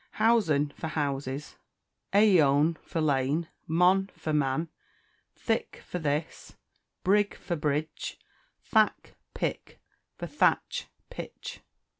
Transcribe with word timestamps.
Housen 0.13 0.73
for 0.75 0.87
houses; 0.87 1.57
a 2.11 2.37
ioyne 2.37 2.75
for 2.79 2.99
lane; 2.99 3.49
mon 3.67 4.09
for 4.15 4.33
man; 4.33 4.69
thik 5.35 5.83
for 5.85 5.99
this; 5.99 6.55
brig 7.03 7.35
for 7.35 7.55
bridge; 7.55 8.17
thack, 8.63 9.13
pick, 9.35 9.79
for 10.17 10.25
thatch, 10.25 10.87
pitch. 11.11 11.59